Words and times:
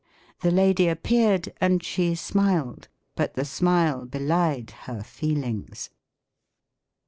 "The 0.41 0.49
lady 0.49 0.89
ap 0.89 1.03
peared, 1.03 1.53
and 1.61 1.83
she 1.83 2.15
smiled, 2.15 2.87
but 3.13 3.35
the 3.35 3.45
smile 3.45 4.05
belied 4.07 4.71
her 4.87 5.03
feel 5.03 5.43
ings." 5.43 5.91